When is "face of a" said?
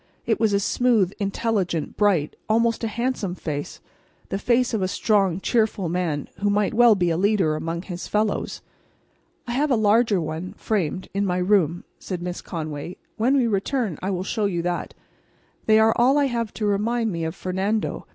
4.39-4.87